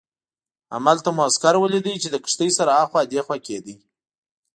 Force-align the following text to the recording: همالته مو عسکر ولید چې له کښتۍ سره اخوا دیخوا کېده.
همالته 0.73 1.09
مو 1.15 1.21
عسکر 1.29 1.55
ولید 1.59 1.85
چې 2.01 2.07
له 2.13 2.19
کښتۍ 2.23 2.49
سره 2.57 2.71
اخوا 2.83 3.01
دیخوا 3.13 3.37
کېده. 3.45 3.75